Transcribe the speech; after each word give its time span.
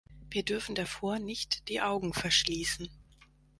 Wir 0.31 0.41
dürfen 0.41 0.73
davor 0.73 1.19
nicht 1.19 1.67
die 1.69 1.79
Augen 1.79 2.11
verschließen. 2.11 2.89